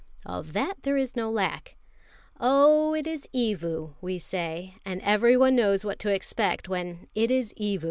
Of 0.25 0.53
that 0.53 0.81
there 0.81 0.97
is 0.97 1.15
no 1.15 1.29
lack. 1.29 1.75
"Oh, 2.39 2.95
it 2.95 3.05
is 3.05 3.27
Evu!" 3.35 3.93
we 4.01 4.17
say, 4.17 4.73
and 4.83 4.99
everyone 5.03 5.55
knows 5.55 5.85
what 5.85 5.99
to 5.99 6.09
expect 6.11 6.67
when 6.67 7.07
"it 7.13 7.29
is 7.29 7.53
Evu." 7.53 7.79